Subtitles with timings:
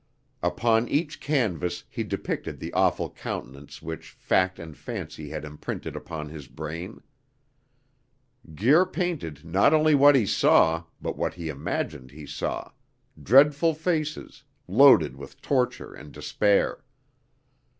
[0.41, 6.27] "Upon each canvas he depicted the awful countenance which fact and fancy had imprinted upon
[6.27, 7.03] his brain.
[8.55, 12.71] Guir painted not only what he saw, but what he imagined he saw
[13.21, 16.83] dreadful faces, loaded with torture and despair.